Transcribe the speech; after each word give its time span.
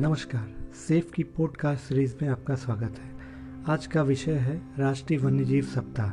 नमस्कार, 0.00 0.54
सेफ़ 0.88 1.12
की 1.12 1.22
podcast 1.22 1.82
series 1.82 2.14
में 2.22 2.28
आपका 2.28 2.54
स्वागत 2.54 2.98
है। 2.98 3.10
आज 3.68 3.86
का 3.86 4.02
विषय 4.02 4.32
है 4.32 4.62
राष्ट्रीय 4.78 5.18
वन्यजीव 5.18 5.62
सप्ताह। 5.62 6.10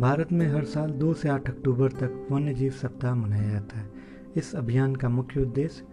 भारत 0.00 0.32
में 0.32 0.48
हर 0.48 0.64
साल 0.64 0.90
2 0.90 1.14
से 1.14 1.28
8 1.28 1.48
अक्टूबर 1.48 1.88
तक 1.88 2.28
वन्यजीव 2.30 2.70
सप्ताह 2.70 3.14
मनाया 3.14 3.50
जाता 3.50 3.78
है। 3.78 3.90
इस 4.36 4.54
अभियान 4.54 4.96
का 4.96 5.08
मुख्य 5.08 5.42
उद्देश्य 5.42 5.86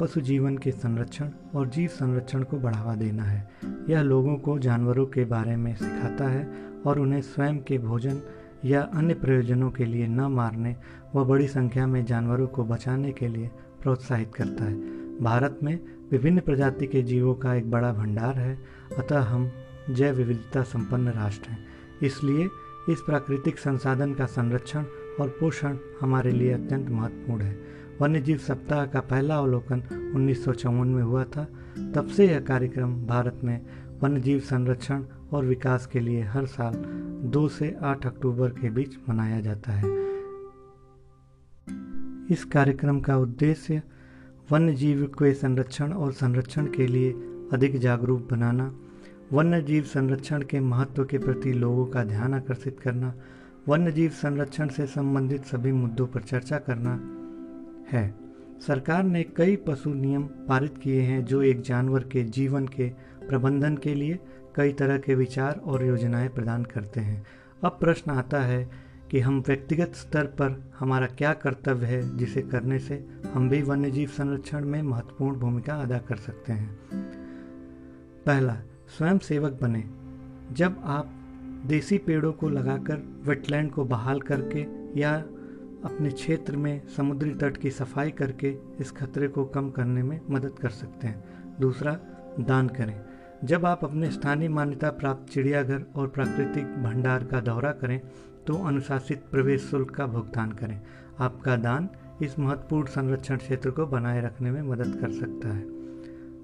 पशु 0.00 0.20
जीवन 0.20 0.58
के 0.58 0.70
संरक्षण 0.70 1.30
और 1.54 1.68
जीव 1.68 1.88
संरक्षण 1.88 2.42
को 2.42 2.56
बढ़ावा 2.56 2.94
देना 2.94 3.22
है। 3.22 3.50
यह 3.88 4.02
लोगों 4.02 4.36
को 4.36 4.58
जानवरों 4.58 5.06
के 5.06 5.24
बारे 5.24 5.56
में 5.56 5.74
सिखाता 5.74 6.28
है 6.28 6.52
और 6.86 6.98
उन्हें 6.98 7.20
स्वयं 7.20 7.58
के 7.58 7.78
भोजन 7.78 8.20
या 8.64 8.82
अन्य 8.82 9.14
प्रयोजनों 9.14 9.70
के 9.70 9.84
लिए 9.84 10.06
न 10.06 10.20
मारने 10.20 10.76
व 11.14 11.24
बड़ी 11.24 11.48
संख्या 11.48 11.86
में 11.86 12.04
जानवरों 12.04 12.46
को 12.46 12.64
बचाने 12.64 13.12
के 13.12 13.28
लिए 13.28 13.50
प्रोत्साहित 13.82 14.34
करता 14.34 14.64
है। 14.64 14.95
भारत 15.22 15.60
में 15.62 15.80
विभिन्न 16.10 16.40
प्रजाति 16.40 16.86
के 16.86 17.02
जीवों 17.02 17.34
का 17.34 17.54
एक 17.54 17.70
बड़ा 17.70 17.92
भंडार 17.92 18.34
है, 18.34 18.58
अतः 18.98 19.20
हम 19.20 19.50
जैव 19.90 20.14
विविधता 20.14 20.62
संपन्न 20.62 21.08
राष्ट्र 21.08 21.50
हैं। 21.50 21.66
इसलिए 22.02 22.48
इस 22.90 23.00
प्राकृतिक 23.00 23.58
संसाधन 23.58 24.14
का 24.14 24.26
संरक्षण 24.26 24.84
और 25.20 25.28
पोषण 25.28 25.76
हमारे 26.00 26.30
लिए 26.30 26.52
अत्यंत 26.52 26.88
महत्वपूर्ण 26.88 27.42
है। 27.42 27.58
वन्यजीव 28.00 28.38
सप्ताह 28.38 28.86
का 28.86 29.00
पहला 29.00 29.38
अवलोकन 29.38 30.12
उन्नीस 30.14 30.44
सौ 30.44 30.52
चौवन 30.52 30.88
में 30.88 31.02
हुआ 31.02 31.24
था। 31.24 31.44
तब 31.94 32.06
से 32.06 32.26
यह 32.26 32.40
कार्यक्रम 32.40 33.06
भारत 33.06 33.40
में 33.44 33.66
वन्यजीव 34.02 34.38
संरक्षण 34.38 35.04
और 35.32 35.44
विकास 35.44 35.86
के 35.86 36.00
लिए 36.00 36.22
हर 36.22 36.46
साल 36.46 36.74
2 37.30 37.48
से 37.48 37.76
8 37.82 38.06
अक्टूबर 38.06 38.48
के 38.48 38.70
बीच 38.70 38.96
मनाया 39.08 39.40
जाता 39.40 39.72
है। 39.72 40.06
इस 42.30 42.44
कार्यक्रम 42.52 43.00
का 43.00 43.16
उद्देश्य 43.16 43.82
वन्य 44.52 44.72
जीव 44.72 45.06
के 45.06 45.34
संरक्षण 45.34 45.92
और 45.92 46.12
संरक्षण 46.12 46.66
के 46.66 46.86
लिए 46.86 47.12
अधिक 47.52 47.78
जागरूक 47.78 48.28
बनाना 48.30 48.76
वन्य 49.32 49.62
जीव 49.62 49.82
संरक्षण 49.82 50.42
के 50.42 50.60
महत्व 50.60 51.04
के 51.04 51.18
प्रति 51.18 51.52
लोगों 51.52 51.86
का 51.86 52.04
ध्यान 52.04 52.34
आकर्षित 52.34 52.80
करना 52.80 53.14
वन्य 53.68 53.92
जीव 53.92 54.10
संरक्षण 54.10 54.68
से 54.68 54.86
संबंधित 54.86 55.44
सभी 55.44 55.72
मुद्दों 55.72 56.06
पर 56.06 56.20
चर्चा 56.20 56.58
करना 56.58 56.94
है। 57.92 58.14
सरकार 58.66 59.02
ने 59.02 59.22
कई 59.22 59.56
पशु 59.56 59.94
नियम 59.94 60.22
पारित 60.22 60.78
किए 60.78 61.00
हैं 61.00 61.24
जो 61.24 61.42
एक 61.42 61.60
जानवर 61.60 62.02
के 62.02 62.24
जीवन 62.24 62.66
के 62.66 62.88
प्रबंधन 63.28 63.76
के 63.76 63.94
लिए 63.94 64.18
कई 64.56 64.72
तरह 64.72 64.98
के 64.98 65.14
विचार 65.14 65.60
और 65.64 65.84
योजनाएँ 65.84 66.28
प्रदान 66.28 66.64
करते 66.64 67.00
हैं। 67.00 67.26
अब 67.64 67.76
प्रश्न 67.80 68.10
आता 68.10 68.40
है 68.40 68.85
कि 69.10 69.20
हम 69.20 69.44
व्यक्तिगत 69.46 69.92
स्तर 69.94 70.24
पर 70.24 70.72
हमारा 70.78 71.06
क्या 71.06 71.32
कर्तव्य 71.32 71.86
है 71.86 72.16
जिसे 72.16 72.42
करने 72.42 72.78
से 72.78 73.06
हम 73.34 73.48
भी 73.48 73.62
वन्यजीव 73.62 74.08
संरक्षण 74.08 74.64
में 74.64 74.82
महत्वपूर्ण 74.82 75.36
भूमिका 75.36 75.74
अदा 75.74 75.98
कर 75.98 76.16
सकते 76.16 76.52
हैं। 76.52 76.78
पहला 78.26 78.56
स्वयं 78.98 79.18
सेवक 79.18 79.58
बने। 79.62 79.84
जब 80.54 80.80
आप 80.84 81.12
देसी 81.66 81.98
पेड़ों 81.98 82.32
को 82.32 82.48
लगाकर 82.48 83.22
वेटलैंड 83.22 83.70
को 83.70 83.84
बहाल 83.84 84.20
करके 84.20 84.66
या 85.00 85.16
अपने 85.84 86.10
क्षेत्र 86.10 86.56
में 86.56 86.88
समुद्री 86.88 87.34
तट 87.34 87.56
की 87.56 87.70
सफ़ाई 87.70 88.10
करके 88.10 88.56
इस 88.80 88.92
खतरे 88.92 89.28
को 89.28 89.44
कम 89.44 89.70
करने 89.70 90.02
में 90.02 90.20
मदद 90.30 90.52
कर 90.60 90.68
सकते 90.68 91.06
हैं। 91.06 91.24
दूसरा, 91.60 92.00
दान 92.40 92.68
करें। 92.68 93.00
जब 93.44 93.66
आप 93.66 93.84
अपने 93.84 94.10
स्थानीय 94.10 94.48
मान्यता 94.48 94.90
प्राप्त 94.90 95.32
चिड़ियाघर 95.32 95.84
और 95.96 96.08
प्राकृतिक 96.08 96.64
भंडार 96.64 97.24
का 97.24 97.40
दौरा 97.40 97.72
करें 97.72 98.00
तो 98.46 98.54
अनुशासित 98.54 99.22
प्रवेश 99.30 99.60
शुल्क 99.60 99.90
का 99.90 100.06
भुगतान 100.06 100.52
करें। 100.52 100.80
आपका 101.20 101.56
दान 101.56 101.88
इस 102.22 102.38
महत्वपूर्ण 102.38 102.86
संरक्षण 102.86 103.36
क्षेत्र 103.36 103.70
को 103.70 103.86
बनाए 103.86 104.20
रखने 104.20 104.50
में 104.50 104.62
मदद 104.62 104.98
कर 105.00 105.10
सकता 105.10 105.48
है। 105.48 105.66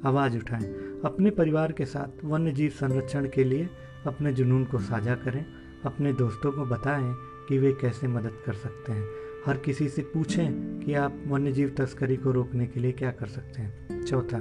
आवाज़ 0.06 0.36
उठाएँ। 0.36 0.64
अपने 1.05 1.30
परिवार 1.30 1.73
के 1.73 1.84
साथ 1.84 2.25
वन्य 2.25 2.52
जीव 2.52 2.70
संरक्षण 2.70 3.29
के 3.35 3.45
लिए 3.45 3.68
अपने 4.07 4.33
जुनून 4.33 4.64
को 4.64 4.79
साझा 4.79 5.14
करें। 5.14 5.45
अपने 5.85 6.13
दोस्तों 6.13 6.52
को 6.52 6.64
बताएँ 6.64 7.14
कि 7.48 7.58
वे 7.58 7.73
कैसे 7.73 8.08
मदद 8.08 8.33
कर 8.46 8.52
सकते 8.52 8.92
हैं। 8.92 9.05
हर 9.46 9.57
किसी 9.57 9.89
से 9.89 10.02
पूछें 10.02 10.79
कि 10.80 10.95
आप 10.95 11.24
वन्य 11.27 11.52
जीव 11.52 11.74
तस्करी 11.79 12.17
को 12.17 12.30
रोकने 12.30 12.67
के 12.67 12.80
लिए 12.80 12.92
क्या 12.92 13.11
कर 13.11 13.27
सकते 13.27 13.63
हैं। 13.63 14.02
चौथा, 14.02 14.39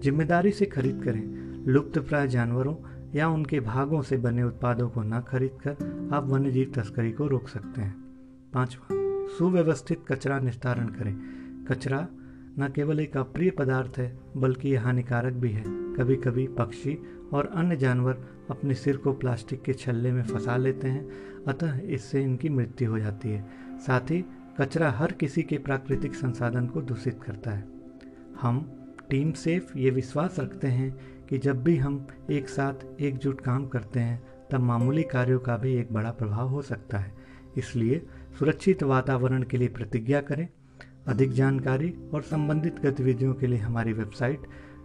ज़िम्मेदारी 0.00 0.50
से 0.50 0.66
खरीद 0.66 1.02
करें। 1.04 1.50
लुप्त 1.66 1.98
प्राय 1.98 2.28
जानवरों 2.28 2.74
या 3.14 3.28
उनके 3.28 3.60
भागों 3.60 4.02
से 4.02 4.16
बने 4.16 4.42
उत्पादों 4.42 4.88
को 4.88 5.02
न 5.02 5.20
खरीदकर 5.20 5.70
आप 6.12 6.26
वन्यजीव 6.26 6.72
तस्करी 6.76 7.12
को 7.12 7.26
रोक 7.26 7.48
सकते 7.48 7.80
हैं। 7.80 7.94
पांचवा, 8.54 8.86
सुव्यवस्थित 9.38 10.04
कचरा 10.08 10.38
निस्तारण 10.38 10.86
करें। 10.86 11.16
कचरा 11.64 12.08
न 12.58 12.72
केवल 12.74 13.00
एक 13.00 13.16
अप्रिय 13.16 13.50
पदार्थ 13.50 13.98
है, 13.98 14.20
बल्कि 14.36 14.68
यह 14.68 14.84
हानिकारक 14.84 15.32
भी 15.32 15.50
है। 15.50 15.64
कभी 15.66 16.16
कभी 16.16 16.46
पक्षी 16.46 16.98
और 17.32 17.46
अन्य 17.46 17.76
जानवर 17.76 18.18
अपने 18.50 18.74
सिर 18.74 18.96
को 18.96 19.12
प्लास्टिक 19.12 19.62
के 19.62 19.72
छल्ले 19.72 20.12
में 20.12 20.22
फंसा 20.22 20.56
लेते 20.56 20.88
हैं, 20.88 21.10
अतः 21.48 21.78
इससे 21.78 22.22
इनकी 22.22 22.48
मृत्यु 22.48 22.90
हो 22.90 22.98
जाती 22.98 23.28
है। 23.28 23.48
साथ 23.78 24.00
ही, 24.00 24.24
कचरा 24.60 24.90
हर 24.90 25.12
किसी 25.12 25.42
के 25.42 25.58
प्राकृतिक 25.58 26.14
संसाधन 26.14 26.66
को 26.66 26.82
दूषित 26.82 27.22
करता 27.22 27.50
है। 27.50 27.68
हम, 28.40 28.72
टीम 29.10 29.32
सेफ़, 29.32 29.78
ये 29.78 29.90
विश्वास 29.90 30.36
रखते 30.38 30.68
हैं 30.68 30.98
कि 31.30 31.38
जब 31.38 31.64
भी 31.64 31.76
हम 31.76 32.06
एक 32.30 32.48
साथ 32.48 33.00
एकजुट 33.00 33.40
काम 33.40 33.66
करते 33.66 34.00
हैं, 34.00 34.22
तब 34.50 34.60
मामूली 34.60 35.02
कार्यों 35.02 35.38
का 35.38 35.56
भी 35.56 35.74
एक 35.74 35.92
बड़ा 35.92 36.10
प्रभाव 36.10 36.48
हो 36.48 36.62
सकता 36.62 36.98
है। 36.98 37.14
इसलिए 37.56 38.06
सुरक्षित 38.38 38.82
वातावरण 38.82 39.42
के 39.42 39.56
लिए 39.56 39.68
प्रतिज्ञा 39.68 40.20
करें। 40.20 40.48
अधिक 41.08 41.30
जानकारी 41.30 41.94
और 42.14 42.22
संबंधित 42.22 42.80
गतिविधियों 42.80 43.34
के 43.34 43.46
लिए 43.46 43.58
हमारी 43.58 43.92
वेबसाइट 43.92 44.40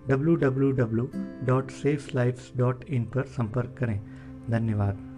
www.safelives.in 0.10 3.00
पर 3.00 3.24
संपर्क 3.24 3.76
करें। 3.80 4.02
धन्यवाद। 4.50 5.16